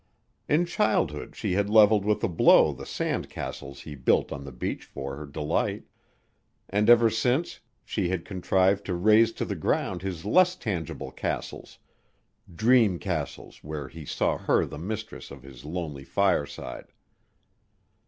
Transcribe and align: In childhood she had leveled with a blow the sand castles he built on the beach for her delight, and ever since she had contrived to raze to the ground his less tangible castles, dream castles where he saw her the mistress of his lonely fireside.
In 0.49 0.65
childhood 0.65 1.35
she 1.35 1.51
had 1.53 1.69
leveled 1.69 2.05
with 2.05 2.23
a 2.23 2.27
blow 2.27 2.73
the 2.73 2.87
sand 2.87 3.29
castles 3.29 3.81
he 3.81 3.93
built 3.93 4.31
on 4.31 4.45
the 4.45 4.51
beach 4.51 4.83
for 4.83 5.15
her 5.15 5.27
delight, 5.27 5.83
and 6.67 6.89
ever 6.89 7.07
since 7.11 7.59
she 7.85 8.09
had 8.09 8.25
contrived 8.25 8.83
to 8.85 8.95
raze 8.95 9.31
to 9.33 9.45
the 9.45 9.55
ground 9.55 10.01
his 10.01 10.25
less 10.25 10.55
tangible 10.55 11.11
castles, 11.11 11.77
dream 12.51 12.97
castles 12.97 13.63
where 13.63 13.89
he 13.89 14.03
saw 14.03 14.39
her 14.39 14.65
the 14.65 14.79
mistress 14.79 15.29
of 15.29 15.43
his 15.43 15.65
lonely 15.65 16.03
fireside. 16.03 16.87